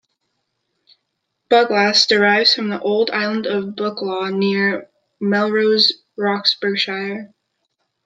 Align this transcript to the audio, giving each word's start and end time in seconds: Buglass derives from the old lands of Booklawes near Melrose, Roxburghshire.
Buglass 1.51 2.07
derives 2.07 2.55
from 2.55 2.69
the 2.69 2.79
old 2.81 3.09
lands 3.11 3.47
of 3.47 3.75
Booklawes 3.75 4.35
near 4.35 4.89
Melrose, 5.19 5.93
Roxburghshire. 6.17 7.31